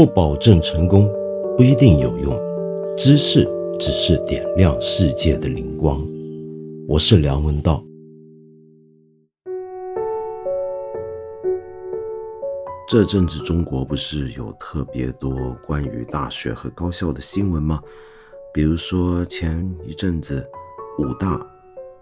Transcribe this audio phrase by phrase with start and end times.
[0.00, 1.06] 不保证成功，
[1.58, 2.34] 不一定有用。
[2.96, 3.46] 知识
[3.78, 6.02] 只是点亮世界的灵光。
[6.88, 7.84] 我是梁文道。
[12.88, 17.78] 这阵子中国不是有特别多关于大学和高校的新闻吗？
[18.54, 20.42] 比如说前一阵子，
[20.98, 21.46] 武大，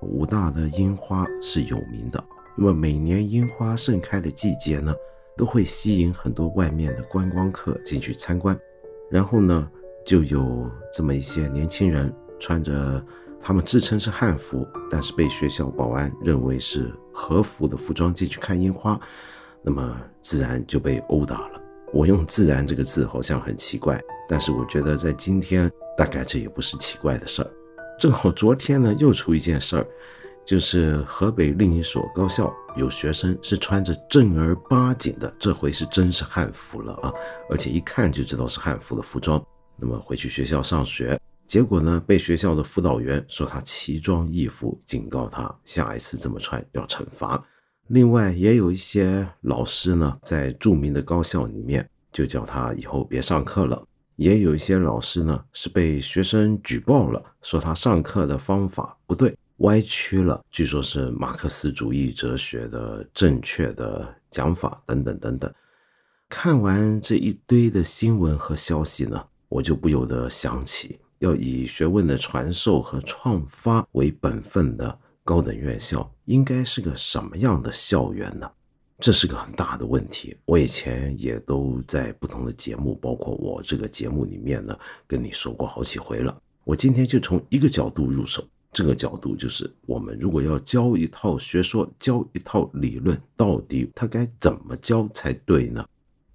[0.02, 2.24] 武大的樱花是有名的。
[2.56, 4.94] 那么每年樱花盛开的季节呢，
[5.38, 8.58] 都会吸引很多外面的观光客进去参观。
[9.10, 9.70] 然后呢，
[10.04, 13.02] 就有这么一些年轻人穿着
[13.40, 19.00] 他们自称是汉服，但是被学校保安认为是和服的服装进去看樱花。
[19.62, 21.62] 那么自然就被殴打了。
[21.92, 23.98] 我用“自然”这个字好像很奇怪，
[24.28, 27.50] 但是我觉得在今天大概这也不是奇怪的事儿。
[27.98, 29.86] 正好昨天呢又出一件事儿，
[30.44, 37.12] 就是河北另一所高校有学生是穿着正儿八经的，这回是真是汉服了啊，
[37.50, 39.44] 而且一看就知道是汉服的服装。
[39.76, 47.44] 那么回去学校上学，结果呢被学校的辅导员说他奇装异服，警告他下一次这么穿要惩罚。
[47.88, 53.82] 另外也有一些老师呢，在著名的高校里面就叫他以后别上课了。
[54.14, 65.52] 也有一些老师呢是被学生举报了，说他上课的方法不对，歪曲了，据说是马克思主义哲学的正确的讲法等等等等。
[66.28, 74.98] 看完这一堆的新闻和消息呢，我就不由得想起，要以学问的传授和创发为本分的。
[75.24, 78.50] 高等院校应该是个什么样的校园呢？
[78.98, 80.34] 这是个很大的问题。
[80.46, 84.74] 我以前也都在不同的节目，包括我这个节目里面呢，
[85.06, 86.34] 跟你说过好几回了。
[86.64, 95.84] 我今天就从一个角度入手，这个角度就是我们如果要教一套学说、教一套理论，到底它该怎么教才对呢？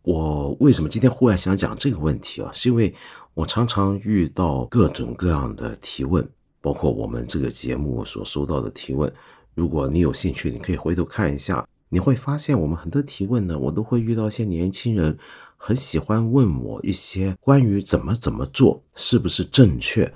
[0.02, 2.52] 我为什么今天忽然想讲这个问题啊？
[2.54, 2.94] 是因为
[3.34, 6.28] 我常常遇到各种各样的提问。
[6.62, 9.14] 包括我们这个节目所收到的提问，
[9.54, 15.18] 如果你有兴趣，你可以回头看一下，你会发现我们很多提问呢，我都会遇到一些年轻人
[15.58, 20.10] 很喜欢问我一些关于怎么怎么做是不是正确，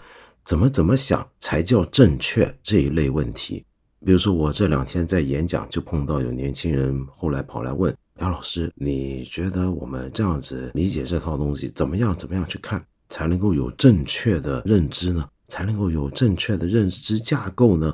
[0.47, 3.65] 怎么怎么想才叫正确这一类问题。
[4.05, 15.27] 比如说我这两天在演讲，就碰到有年轻人后来跑来问杨老师，你觉得我们这样子理解这套东西，怎么样怎么样去看才能够有正确的认知呢？
[15.49, 17.93] 才能够有正确的认知架构呢？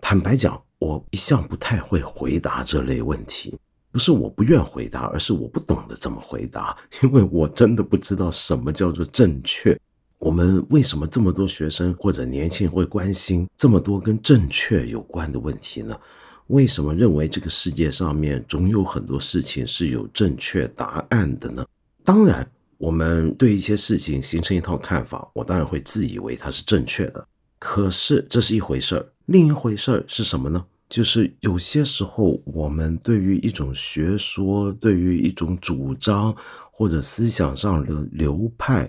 [0.00, 3.56] 坦白讲，我一向不太会回答这类问题，
[3.92, 9.78] 不是我不愿回答，而是我不懂得怎么回答，因为我真的不知道什么叫做正确。
[10.18, 15.96] 我们为什么这么多学生或者年轻人会关心这么多跟正确有关的问题呢？
[16.48, 21.66] 为什么认为这个世界上面总有很多事情是有正确答案的呢？
[22.04, 22.48] 当然。
[22.78, 27.26] 我们对一些事情形成一套看法，我当然会自以为它是正确的。
[27.58, 30.64] 可是这是一回事儿，另一回事儿是什么呢？
[30.88, 36.32] 就是有些时候，我们对于一种学说、对于一种主张
[36.70, 38.88] 或者思想上的流派，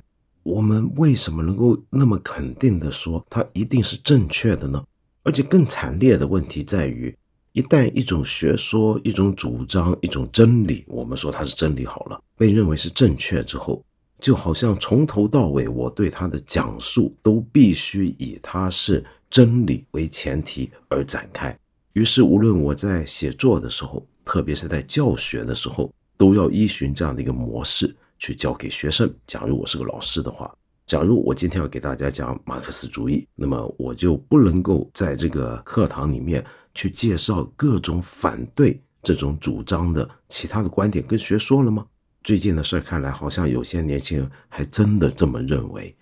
[0.49, 4.83] 我们为什么能够那么肯定的说它一定是正确的呢？
[5.21, 7.15] 而且更惨烈的问题在于。
[7.53, 13.83] 一旦一种学说、一种主张、一种真理，我们说它是真理好了，被认为是正确之后，
[14.19, 21.57] 就好像从头到尾我对它的讲述都必须以它是真理为前提而展开。
[21.93, 29.11] 于是，无论我在写作的时候，特别是在教学的时候，都要依循这样的一个模式去教给学生。
[29.25, 30.53] 假如我是个老师的话，
[30.85, 36.45] 假如我今天要给大家讲马克思主义，那么我就不能够在这个课堂里面。
[36.75, 41.85] 去介绍各种反对这种主张的其他的观点跟学说了吗？
[42.23, 45.93] 最近的事看来，好像有些年轻人还真的这么认为。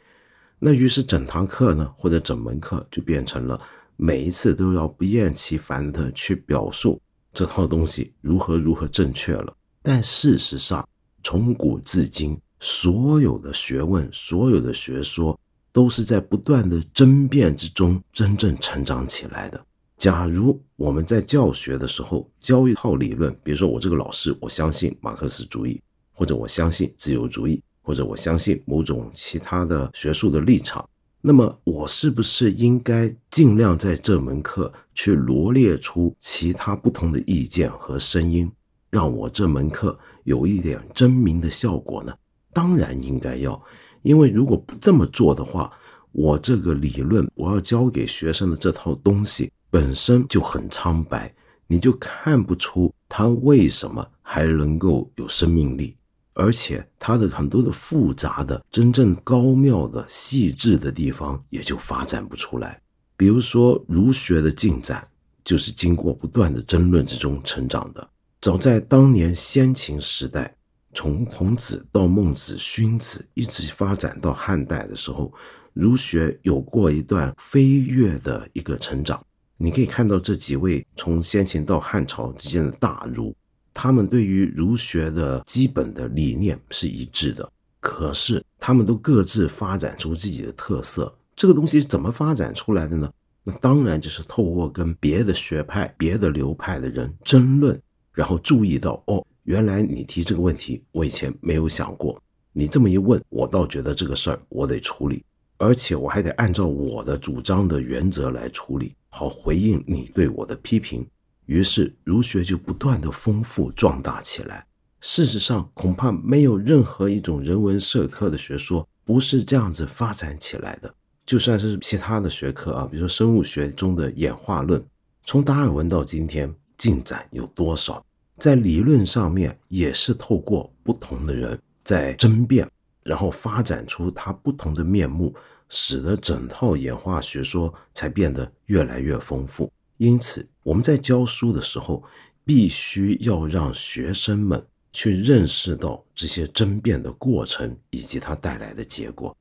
[0.59, 3.59] 那于是整堂课呢，或者整门课就变成了
[3.95, 7.01] 每一次都要不厌其烦的去表述
[7.34, 9.55] 这套东西如何如何正确了。
[9.81, 10.87] 但事实上，
[11.29, 15.38] 从古至今，所有的学问、所有的学说，
[15.74, 19.62] 都是在不断的争辩之中真正成长起来的。
[19.97, 25.82] 假如我们在教学的时候教一套理论，比如说我这个老师，我相信马克思主义，
[26.14, 30.90] 或者我相信自由主义，或者我相信某种其他的学术的立场，
[31.20, 38.50] 那么我是不是应该尽量在这门课去罗列出其他不同的意见和声音，
[38.89, 42.13] 让我这门课有一点争鸣的效果呢？
[42.53, 43.61] 当然应该要，
[44.01, 45.72] 因为如果不这么做的话，
[46.11, 49.51] 我这个理论我要教给学生的这套东西。
[49.69, 51.31] 本身就很苍白，
[51.67, 55.93] 你就看不出它为什么还能够有生命力。
[56.33, 62.81] 而且它的很多的复杂的、真正高妙的、细致的地方也就发展不出来。
[63.17, 65.05] 比如说儒学的进展，
[65.43, 68.09] 就是经过不断的争论之中成长的。
[68.39, 70.55] 早在当年先秦时代，
[70.93, 75.34] 从孔子到孟子、荀子，一直发展到汉代的时候，
[75.73, 79.23] 儒学有过一段飞跃的一个成长。
[79.57, 83.35] 你可以看到这几位从先秦到汉朝之间的大儒。
[83.73, 91.16] 他们对于儒学的基本的理念是一致的，可是他们都各自发展出自己的特色。
[91.35, 93.11] 这个东西怎么发展出来的呢？
[93.43, 97.79] 那当然就是透过跟别的学派、别的流派的人争论，
[98.17, 102.19] 然后注意到哦，原来你提这个问题，我以前没有想过。
[102.52, 105.23] 你这么一问，我倒觉得这个事儿我得处理，
[105.58, 111.05] 而且我还得按照我的主张的原则来处理，好回应你对我的批评。
[111.46, 114.66] 于是，儒学就不断的丰富壮大起来。
[114.99, 120.91] 事实上，恐怕没有任何一种人文社科的学说不是这样子发展起来的。
[121.23, 124.84] 就算是其他的学科啊，比如说生物学中的演化论，
[125.23, 128.06] 从达尔文到今天进展有多少？
[128.38, 132.70] 在理论上面也是透过不同的人在争辩，
[133.03, 135.35] 然后发展出它不同的面目，
[135.70, 139.72] 使得整套演化学说才变得越来越丰富。
[139.97, 142.03] 因此，我们在教书的时候，
[142.46, 144.64] 必须要让学生们
[144.94, 149.35] 去认识到这些争辩的过程以及它带来的结果。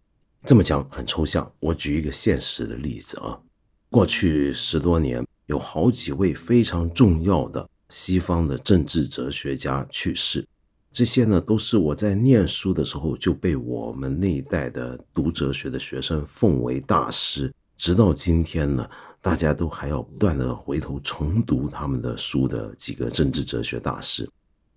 [0.45, 3.39] 这么讲很抽象，我举一个现实的例子啊。
[3.91, 10.47] 过去十多年，有好几位非常重要的西方的政治哲学家去世，
[10.93, 18.89] 这些呢都是我在念书的时候就被我们那一代的读哲学的学生奉为大师，直到今天呢。
[19.23, 24.29] 大家都还要不断的回头重读他们的书的几个政治哲学大师，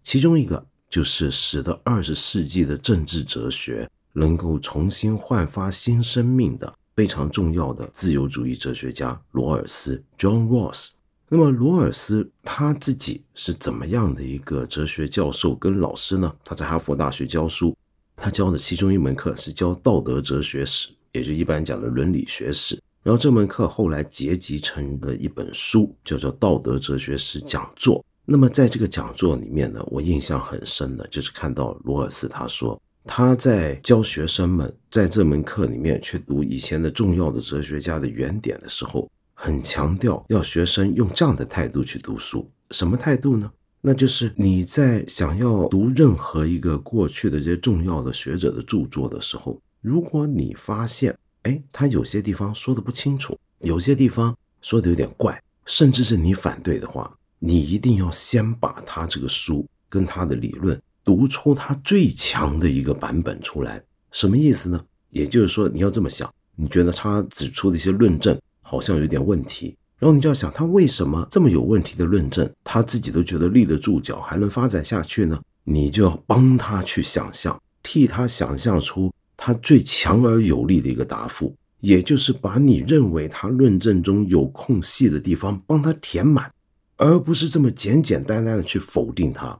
[0.01, 10.90] 其中一个就是使得二十世纪的政治哲学能够重新焕发新生命的非常重要的自由主义哲学家罗尔斯 （John Rawls）。
[11.30, 16.36] 那么罗尔斯他自己是怎么样的一个哲学教授跟老师呢？
[16.44, 17.74] 他在哈佛大学教书，
[18.18, 22.78] 他教的其中一门课是教道德哲学史，也就一般讲的伦理学史。
[23.01, 27.98] 然后这门课后来结集成了一本书，叫做《道德哲学史讲座》。
[28.25, 32.80] 那么在这个讲座里面呢，我印象很深的就是看到罗尔斯他说
[33.12, 42.48] 他在教学生们在这门课里面去读以前的重要的哲学家的原点的时候，很强调要学生用这样的态度去读书。
[42.70, 43.52] 什么态度呢？
[43.82, 51.18] 那就是你在想要读任何一个过去的这些重要的学者的著作的时候，如果你发现。
[51.44, 60.80] 哎，他有些地方说的不清楚，有些地方说的有点怪，甚至是你反对的话，你一定要先把他这个书跟他的理论
[61.10, 63.82] 读出他最强的一个版本出来。
[64.12, 64.80] 什么意思呢？
[65.10, 75.42] 也就是说，你要这么想，你觉得他指出的一些论证好像有点问题，然后你就要想，他为什么这么有问题的论证，他自己都觉得立得住脚，还能发展下去呢？
[75.64, 79.12] 你就要帮他去想象，替他想象出。
[79.36, 86.52] 他最强而有力的一个答复，也就是把你认为他论证中有空隙的地方帮他填满，
[86.98, 89.60] 而不是这么简简单单的去否定他。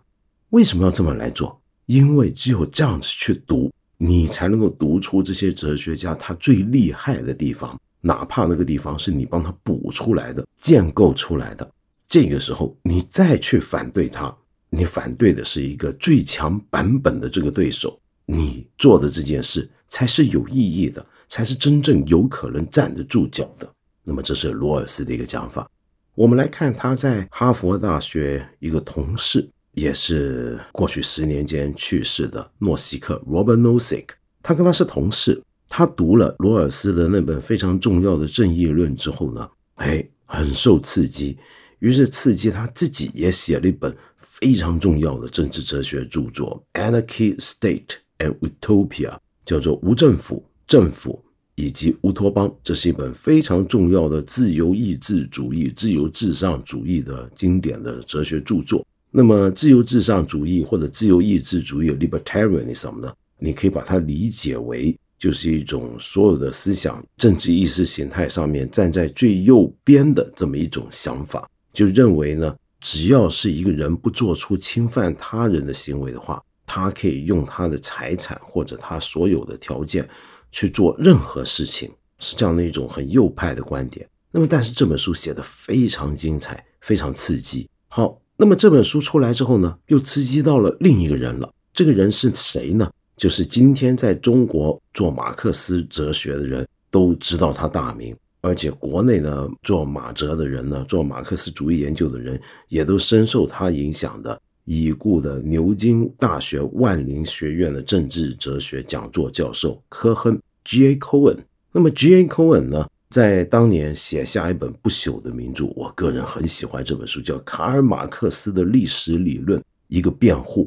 [0.50, 1.60] 为什么要这么来做？
[1.86, 11.70] 因为只有这样子去读，你才能够读出这些哲学家他最厉害的地方，哪怕那个地方是你帮他补出来的、建构出来的。
[12.08, 14.36] 这个时候，你再去反对他，
[14.70, 18.00] 你反对的是一个最强版本的这个对手。
[18.26, 23.68] 你做的这件事才是有意义的，才是真正有可能站得住脚的。
[24.04, 25.68] 那么，这是罗尔斯的一个讲法。
[26.14, 34.08] 我们来看他在哈佛大学一个同事，也是过去十年间去世的诺西克 （Robert Nozick）。
[34.44, 41.38] 他跟他是同事，他读了罗尔斯的那本非常重要的《正义论》之后呢，哎，很受刺激，
[41.80, 47.86] 于是刺激他自己也写了一本非常重要的政治哲学著作《Anarchy State》。
[48.20, 51.24] and Utopia 叫做无政府、政府
[51.56, 58.86] 以及乌托邦，这是一本非常重要的自由意志主义、自由至上主义的经典的哲学著作。
[59.12, 63.12] 那么，自由至上主义或者自由意志主义 （libertarianism） 呢？
[63.40, 76.42] 你可以把它理解为，就是一种所有的思想、政治意识形态上面站在最右边的这么一种想法，就认为呢，只要是一个人不做出侵犯他人的行为的话。
[76.72, 80.08] 他可以用他的财产或者他所有的条件
[80.52, 81.90] 去做任何事情，
[82.20, 84.08] 是这样的一种很右派的观点。
[84.30, 87.68] 那么，但是这本书写的非常精彩，非常刺激。
[87.88, 92.90] 好，那么这本书出来之后呢，又刺激到了另一个人了，这个人是谁呢？
[93.18, 110.96] 就是今天在中国做马克思哲学的人都知道他大名，而且国内呢做马哲的人呢，做马克思主义研究的人也都深受他影响的已故的牛津大学万灵学院的政治哲学讲座教授科亨 G.A.
[110.96, 111.40] Cohen。
[111.74, 112.24] 那么 G.A.
[112.24, 120.66] Cohen 呢，在当年写下一本不朽的名著，我个人很喜欢这本书，叫《卡尔马克思的历史理论：一个辩护》。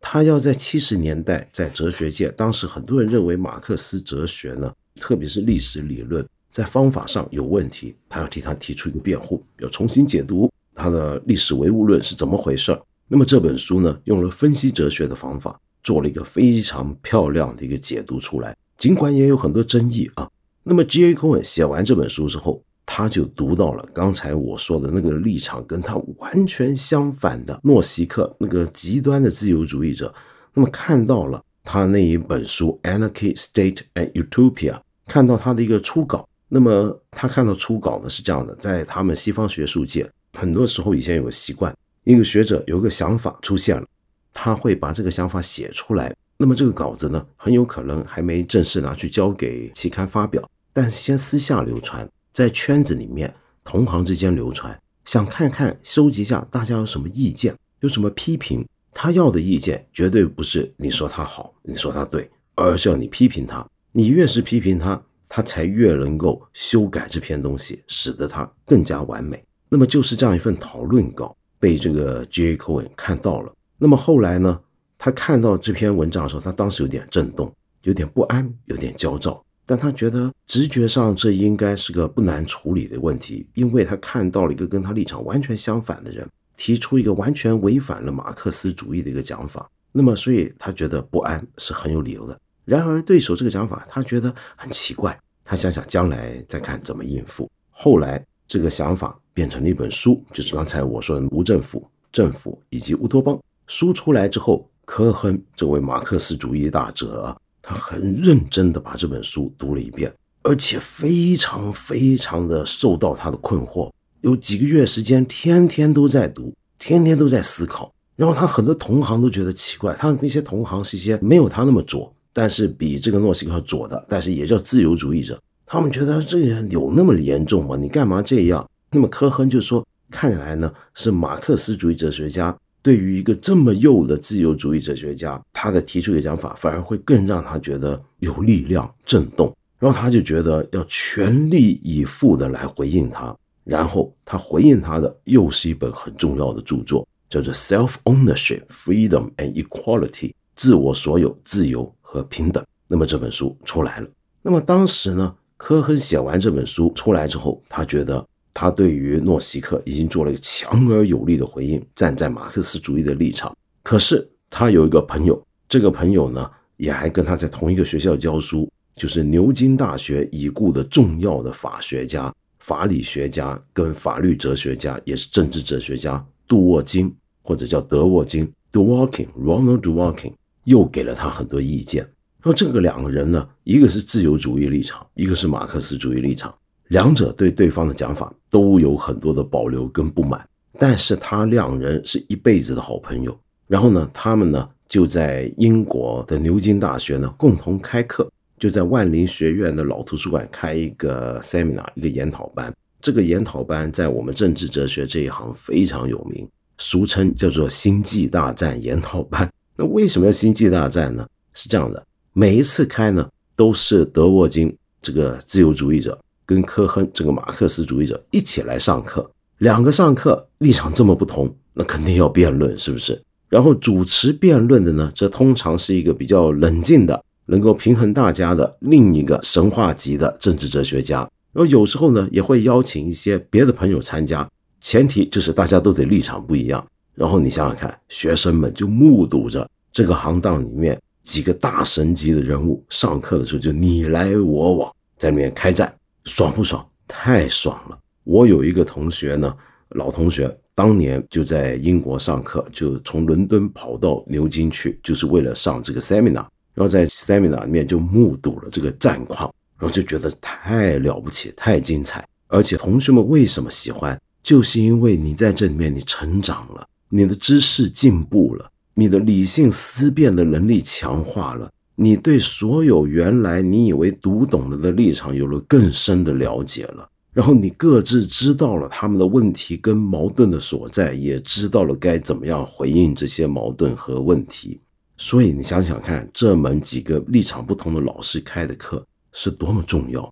[0.00, 20.26] 他要在七十年代在哲学界，当时很多人认为马克思哲学呢，特别是历史理论在方法上有问题，他要替他提出一个辩护，要重新解读他的历史唯物论是怎么回事那么这本书呢，用了分析哲学的方法，做了一个非常漂亮的一个解读出来，尽管也有很多争议啊。
[20.62, 21.14] 那么 G.A.
[21.14, 22.62] 科文写完这本书之后。
[22.84, 30.12] 他就读到了刚才我说的那个立场跟他完全相反的诺西克那个极端的自由主义者，
[30.52, 34.72] 那么看到了他那一本书《Anarchy, State and Utopia》，
[35.06, 36.28] 看到他的一个初稿。
[36.48, 43.86] 那么他看到初稿呢是这样的，在他们西方学术界，很多时候以前有个习惯，一个学者有个想法出现了，
[44.34, 46.14] 他会把这个想法写出来。
[46.36, 50.42] 那么这个稿子呢，很有可能还没正式拿去交给期刊发表，
[50.72, 52.08] 但是先私下流传。
[52.32, 58.66] 在圈子里面，同行之间流传，想看看收集一下大家有什么意见，有什么批评。
[58.94, 63.66] 他要的意见绝对不是你说他好，你说他对，而是要你批评他。
[63.92, 69.42] 你越是批评他，他才越能够修改这篇东西，使得它更加完美。
[69.68, 72.56] 那么就是这样一份讨论稿被这个 J.
[72.56, 73.52] Cohen 看到了。
[73.78, 74.60] 那么后来呢，
[74.98, 77.50] 他看到这篇文章的时候，他当时有点震动，
[77.84, 79.42] 有点不安，有点焦躁。
[79.64, 92.38] 但他觉得直觉上这应该是个不难处理的问题，因为他看到了一个跟他立场完全相反的人提出一个完全违反了马克思主义的一个讲法，那么所以他觉得不安是很有理由的。
[92.64, 97.50] 然而对手这个讲法他觉得很奇怪，他想想将来再看怎么应付。
[97.70, 107.36] 后来这个想法变成了一本书，就是刚才我说的无政府、政府以及乌托邦书出来之后，科亨这位马克思主义大哲。
[107.62, 113.90] 他很认真的把这本书读了一遍，而且非常非常的受到他的困惑，
[114.20, 117.94] 有几个月时间，天天都在读，天天都在思考。
[118.16, 125.40] 然后他很多同行都觉得奇怪，他那些同行是一些没有他那么左，但是比这个诺西克左的，但是也叫自由主义者。
[125.64, 127.76] 他们觉得这人有那么严重吗？
[127.76, 128.68] 你干嘛这样？
[128.90, 132.56] 那么科亨就说，看起来呢是马克思主义哲学家。
[132.82, 143.34] 对于一个这么右的自由主义哲学家，他的提出的讲法反而会更让他觉得有力量、震动，然后他就觉得要全力以赴的来回应他。
[143.64, 150.10] 然后他回应他的又是一本很重要的著作，叫做《Self Ownership, Freedom and Equality》，
[150.56, 152.64] 自我所有、自由和平等。
[152.88, 154.08] 那么这本书出来了。
[154.42, 158.26] 那么当时呢，科亨写完这本书出来之后，他觉得。
[158.54, 163.56] 他对于诺西克已经做了一个强而有力的回应，站在马克思主义的立场。
[163.82, 180.32] 可是他有一个朋友，这个朋友呢，也还跟他在同一个学校教书，就是牛津大学已故的重要的法学家、法理学家跟法律哲学家，也是政治哲学家杜沃金，或者叫德沃金 （Dworkin），Ronald Dworkin，
[180.64, 182.08] 又给了他很多意见。
[182.42, 186.54] 说这个两个人呢，一个是自由主义立场，一个是马克思主义立场。
[186.92, 190.46] 两者对对方的讲法都有很多的保留跟不满，
[190.78, 193.34] 但是他两人是一辈子的好朋友。
[193.66, 202.70] 然后呢，他们呢就在英国的牛津大学呢共同开课，就在万灵学院的老图书馆开一个 seminar 一个研讨班。
[203.00, 206.46] 这个研讨班在我们政治哲学这一行非常有名，
[206.76, 209.50] 俗称叫做“星际大战”研讨班。
[209.76, 211.26] 那为什么要星际大战呢？
[211.54, 216.18] 是这样的，每一次开呢都是德沃金这个自由主义者。
[216.44, 223.20] 跟科亨这个马克思主义者一起来上课，两个上课立场这么不同，那肯定要辩论，是不是？
[223.48, 231.18] 然后主持辩论的呢，这通常是一个比较冷静的，能够平衡大家的另一个神话级的政治哲学家。
[231.52, 234.48] 然后有时候呢，也会邀请一些别的朋友参加，
[234.80, 236.86] 前提就是大家都得立场不一样。
[237.14, 245.94] 然后你想想看，学生们就目睹着这个行当里面几个大神级的人物上课的时候就你来我往，在里面开战。
[246.24, 246.86] 爽不爽？
[247.08, 247.98] 太爽了！
[248.24, 249.54] 我有一个同学呢，
[249.90, 256.46] 老同学，当年就在英国上课，就从伦敦跑到牛津去，就是为了上这个 seminar。
[256.74, 262.26] 然后在 seminar 里面就目睹了这个战况，然后就觉得太了不起，太精彩。
[262.46, 264.18] 而且同学们为什么喜欢？
[264.42, 271.70] 就是因为你在这里面你成长了，你的知识进步了，你的理性思辨的能力强化了，
[272.02, 284.80] 你对所有原来你以为读懂了的立场有了更深的了解了，然后你各自知道了他们的问题跟矛盾的所在，也知道了该怎么样回应这些矛盾和问题。
[285.16, 290.28] 所以你想想看，这门几个立场不同的老师开的课是多么重要。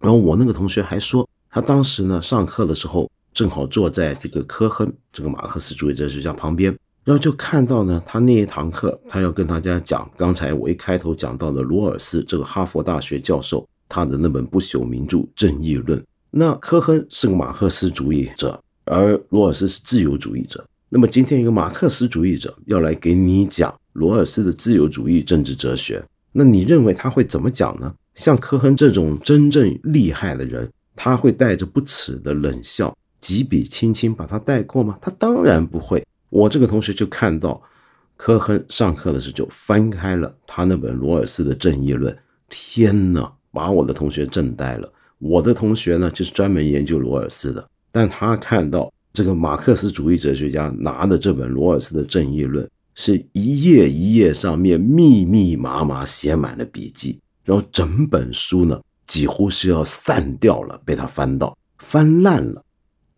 [0.00, 6.76] 然后我那个同学还说，他当时呢上课的时候正好坐在这个科亨这个马克思主义哲学家旁边。
[7.04, 15.98] 然后就看到呢，他那一堂课，他要跟大家讲刚才我一开头讲到的罗尔斯这个哈佛大学教授他的那本不朽名著《正义论》。
[16.30, 20.64] 那科亨是个马克思主义者，而罗尔斯是自由主义者。
[20.88, 27.92] 那么今天一个马克思主义者要来给你讲罗尔斯的自由主义政治哲学，那你认为他会怎么讲呢？
[28.14, 34.96] 像科亨这种真正厉害的人，他会带着不耻的冷笑，几笔轻轻把他带过吗？
[35.00, 36.06] 他当然不会。
[36.32, 37.60] 我这个同学就看到，
[38.16, 42.10] 科亨上课的时候就翻开了他那本罗尔斯的《正义论》，
[42.48, 44.90] 天哪，把我的同学震呆了。
[45.18, 62.64] 我的同学呢，就是专门研究罗尔斯的，但他看到这个马克思主义哲学家拿的这本罗尔斯的《正义论》，是一页一页上面密密麻麻写满了笔记，然后整本书呢几乎是要散掉了，被他翻到翻烂了。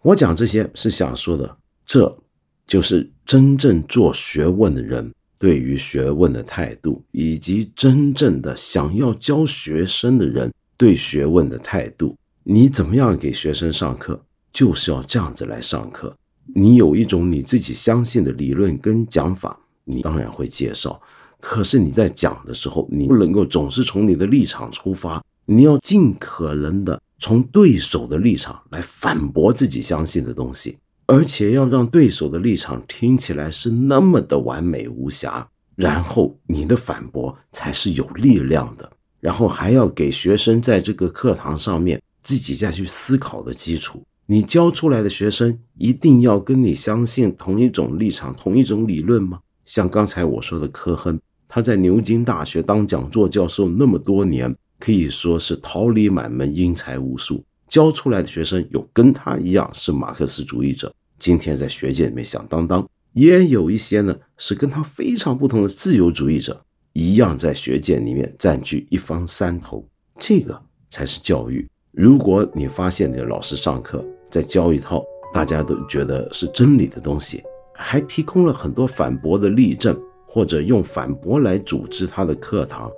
[0.03, 1.57] 我讲这些是想说的，
[1.87, 2.19] 这。
[2.67, 12.17] 就是真正做学问的人对于学问的态度，以及真正的想要教学生的人对学问的态度。
[12.43, 16.17] 你怎么样给学生上课，就是要这样子来上课。
[16.55, 21.01] 你有一种你自己相信的理论跟讲法，你当然会介绍。
[21.41, 30.79] 可是你在讲的时候，你不能够总是从你的立场出发，你要尽可能的从对手的立场来反驳自己相信的东西。
[31.07, 35.47] 而且要让对手的立场听起来是那么的完美无瑕，
[35.77, 38.91] 然后你的反驳才是有力量的，
[39.21, 44.03] 然后还要给学生在这个课堂上面自己再去思考的基础。
[44.27, 49.41] 你教出来的学生一定要跟你相信同一种立场、同一种理论吗？
[49.67, 57.45] 像刚才我说的科亨，他在牛津大学当讲座教授那么多年，可以说是桃李满门、英才无数。
[57.75, 62.81] 教出来的学生有跟他一样是马克思主义者，今天在学界里面响当当；
[63.15, 69.85] 也有一些呢是跟他非常不同的自由主义者，一样在学界里面占据一方山头。
[70.21, 70.57] 这个
[70.89, 71.69] 才是教育。
[71.91, 77.43] 如果你发现你的老师上课在教一套大家都觉得是真理的东西，
[77.75, 82.89] 还提供了很多反驳的例证，或者用反驳来组织他的课堂，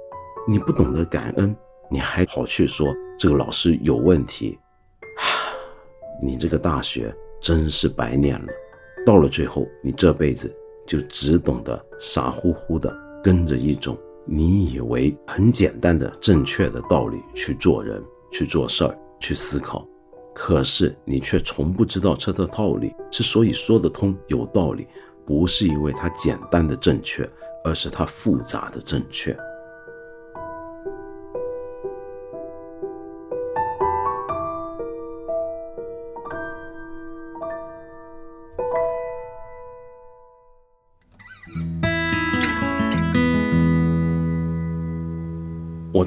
[0.47, 1.57] 你不懂得感恩，
[1.91, 4.59] 你还跑去说这个老师有问题。
[6.23, 8.47] 你这个大学真是白念了，
[9.05, 10.55] 到了最后，你这辈子
[10.87, 18.03] 就只懂得傻乎乎的跟着一种你以为很简单的正确的道理去做人、
[18.33, 19.87] 去做事儿、去思考，
[20.35, 24.87] 可是你却从不知道这套道理之所以说得通、有道理，
[25.25, 27.29] 不是因为它简单的正确，
[27.65, 29.37] 而是它复杂的正确。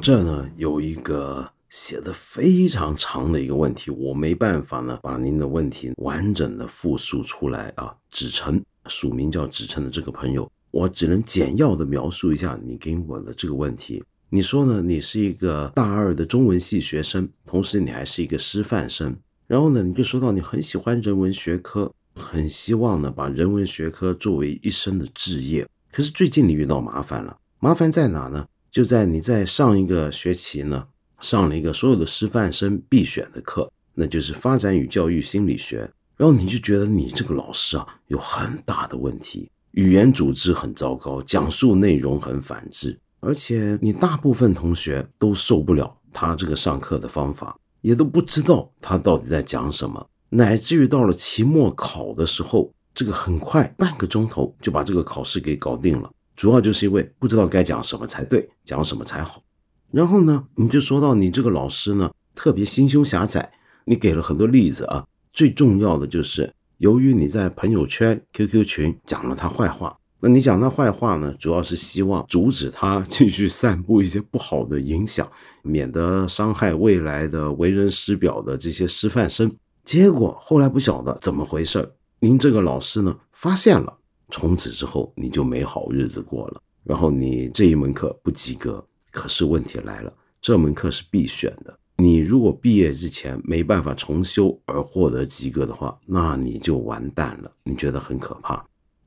[0.00, 7.94] 这呢有一个写的非常长的一个问题，我没办法呢把您的问题完整的复述出来啊。
[8.10, 14.02] 子晨署名叫子晨的这个朋友，我只能简要的描述一下你给我的这个问题。
[14.30, 14.80] 你说呢？
[14.80, 19.14] 你是一个大二的中文系学生，同时你还是一个师范生。
[19.46, 25.68] 然后呢，你就说到你很喜欢人文学科，很希望呢把人文学科作为一生的志业。
[25.92, 28.46] 可是最近你遇到麻烦了，麻烦在哪呢？
[28.70, 30.86] 就在你在上一个学期呢，
[31.20, 35.90] 上了一个所有的师范生必选的课，那就是发展与教育心理学。
[36.16, 56.10] 然后你就觉得你这个老师啊有很大的问题，语言组织很糟糕，讲述内容很反智，而且你大部分同学都受不了他这个上课的方法，也都不知道他到底在讲什么，乃至于到了期末考的时候，这个很快半个钟头就把这个考试给搞定了。
[56.40, 59.42] 主要就是因为不知道该讲什么才对，讲什么才好。
[59.90, 63.52] 然后呢，你就说到你这个老师呢，特别心胸狭窄。
[63.84, 69.94] 你给了很多例子啊，最重要的就是由于你在朋友圈、QQ 群讲了他坏话。
[70.20, 75.30] 那你讲他坏话呢，主要是希望阻止他 继续散布一些不好的影响，
[75.62, 79.54] 免得伤害未来的为人师表的这些师范生。
[79.84, 83.98] 结果后来不晓得怎么回事您这个老师呢，发现了。
[84.30, 86.62] 从此之后你就没好日子过了。
[86.84, 91.78] 然后你这一门课不及格，可是问题来了，这门课是必选的。
[91.96, 97.52] 你如果毕业之前没办法重修而获得及格的话，那你就完蛋了。
[97.64, 98.64] 你觉得很可怕，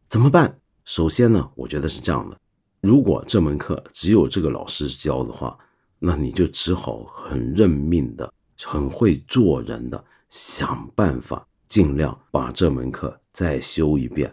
[0.08, 0.56] 怎么办？
[0.86, 2.38] 首先呢，我觉得是这样的：
[2.82, 5.58] 如果这门课只有这个老师教的话，
[5.98, 8.32] 那你就只好很认命的、
[8.62, 14.32] 很会做人的，想办法尽量把这门课再修一遍，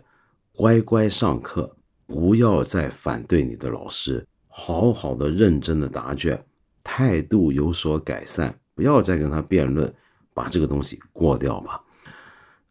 [0.55, 6.45] 乖乖上课，不要再反对你的老师，好好的、认真的答卷。
[6.83, 9.93] 态度有所改善，不要再跟他辩论，
[10.35, 11.81] 把这个东西过掉吧。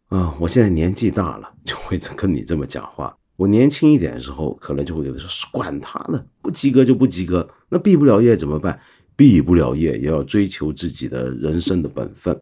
[0.10, 3.16] 啊，我现在年纪大了， 就会跟你这么讲话。
[3.36, 8.78] 我年轻一点的时候，可能就会跟他说：“管他呢，不及格就不及格，那毕不了业怎么办？
[9.16, 12.38] 毕不了业也要追求自己的人生的本分。”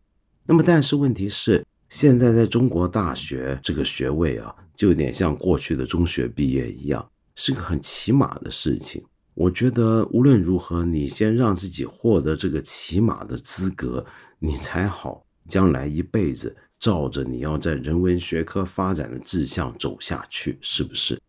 [0.48, 9.04] 那么，但是问题是，现在在中国大学这个学位啊，就有点像过去的中学毕业一样，是个很起码的事情。
[9.34, 14.06] 我觉得无论如何，你先让自己获得这个起码的资格，
[14.40, 21.20] 你才好将来一辈子照着你要在人文学科发展的志向走下去，是不是？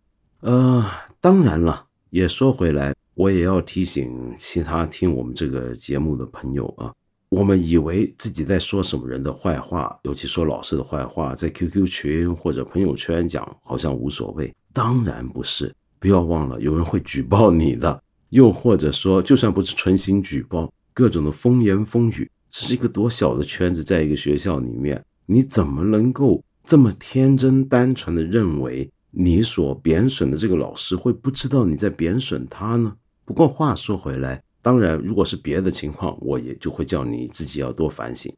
[0.40, 0.84] 呃，
[1.20, 6.94] 当然了，也说回来，我也要提醒其他听我们这个节目的朋友啊，
[7.30, 15.74] 我们以为自己在说什么人的坏话，尤其说老师的坏话，在 QQ 群或者朋友圈讲，好像无所谓，当然不是。
[16.00, 32.94] 不要忘了，有人会举报你的，又或者说，就算不是存心举报，各种的风言风语，这是一个多小的圈子，在一个学校里面，你怎么能够这么天真单纯的认为你所贬损的这个老师会不知道你在贬损他呢？
[33.24, 38.30] 不过话说回来，当然，如果是别的情况，我也就会叫你自己要多反省。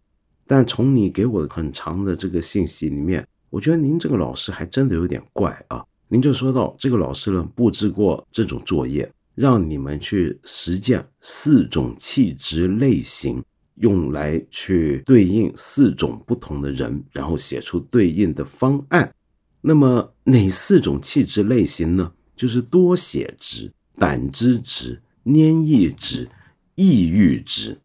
[0.47, 5.85] 但从你给我很长的这个信息里面，我觉得您这个老师还真的有点怪啊。
[6.07, 13.43] 您就说到这个老师呢，布置过这种作业，让你们去实践四种气质类型，
[13.81, 19.13] 用来去对应四种不同的人，然后写出对应的方案。
[19.61, 22.13] 那么哪四种气质类型呢？
[22.37, 25.03] 就是多写值、胆汁值、
[25.35, 26.29] 粘液质、
[26.75, 27.79] 抑郁值。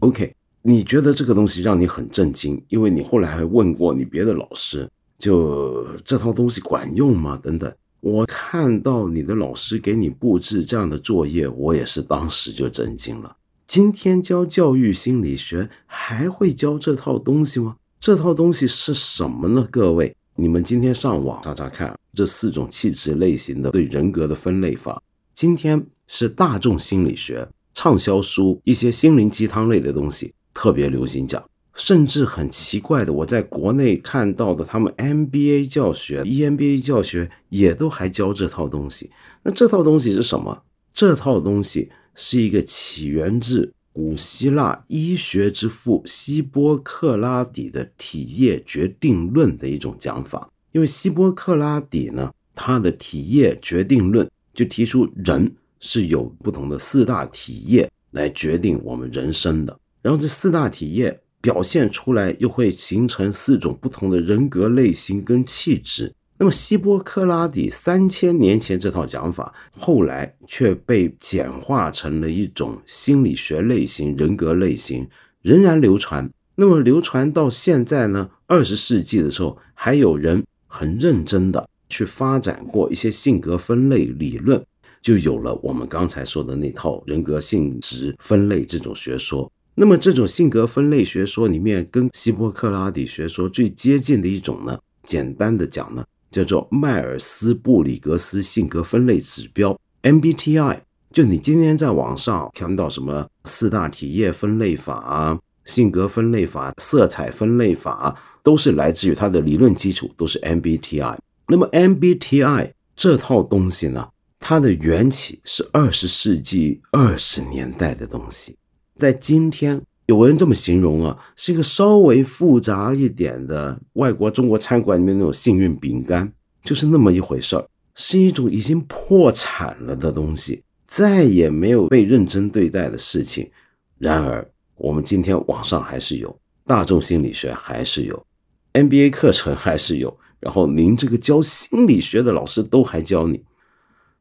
[0.00, 4.88] OK，你觉得这个东西让你很震惊，因为你后来还问过你别的老师。
[5.18, 7.36] 就这套东西管用吗？
[7.42, 13.36] 等等，我看到你的老师给你布置这样的作业，我也是当时就震惊了。
[13.66, 17.74] 今天教教育心理学还会教这套东西吗？
[17.98, 19.66] 这套东西是什么呢？
[19.72, 25.02] 各位，你们今天上网查查看，这四种气质类型的对人格的分类法，
[25.34, 31.40] 今天是大众心理学畅销书，一些心灵鸡汤类的东西特别流行讲。
[31.76, 39.12] 甚至很奇怪的，我在国内看到的，他们 MBA 教学、EMBA 教学也都还教这套东西。
[39.44, 40.64] 那这套东西是什么？
[40.92, 50.50] 这套东西是一个起源自古希腊医学之父希波克拉底的体液决定论的一种讲法。
[50.72, 61.20] 因为希波克拉底呢，他的体液决定论就提出人是有不同的四大体液来决定我们人生的，然后这四大体液。
[61.40, 66.12] 表现出来又会形成四种不同的人格类型跟气质。
[66.36, 75.08] 那么希波克拉底三千年前这套讲法，后来却被简化成了一种心理学类型、人格类型，
[75.40, 76.28] 仍然流传。
[76.56, 78.28] 那么流传到现在呢？
[78.48, 84.60] 二十世纪的时候，还有人很认真的去发展过一些性格分类理论，
[85.00, 89.50] 就有了我们刚才说的那套人格性质分类这种学说。
[89.74, 100.80] 那么这种性格分类学说里面，跟希波克拉底学说最接近的一种呢，简单的讲呢，叫做迈尔斯布里格斯性格分类指标 （MBTI）。
[101.10, 111.16] 就你今天在网上看到什么四大体液分类法啊、性格分类法、色彩分类法，都是来自于它的理论基础，都是 MBTI。
[111.46, 114.08] 那么 MBTI 这套东西呢，
[114.48, 118.56] 它的缘起是二十世纪二十年代的东西。
[118.96, 126.32] 在今天，有人这么形容啊，是一个稍微复杂一点的外国中国餐馆里面那种幸运饼干，
[126.64, 133.50] 就是那么一回事儿，是一种已经破产了的东西，再也没有被认真对待的事情。
[133.98, 136.34] 然而，我们今天网上还是有，
[136.64, 138.26] 大众心理学还是有
[138.72, 143.44] ，MBA 课程还是有，然后您这个教心理学的老师都还教你，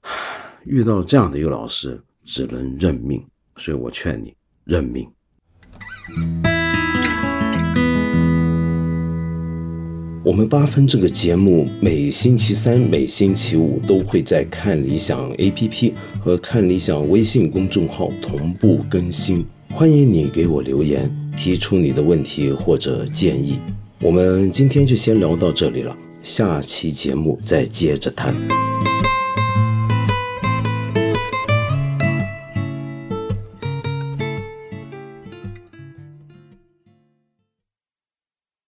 [0.65, 3.23] 遇到这样的一个老师，只能认命。
[3.55, 4.33] 所以我劝你。
[4.65, 5.07] 认命。
[10.23, 19.45] 我们八分这个节目每星期三、每星期五都会在看理想 APP 和看理想微信公众号同步更新。
[19.69, 23.57] 欢迎你给我留言，提出你的问题或者建议。
[24.01, 28.36] 我们今天就先聊到这里了，下期节目再接着谈。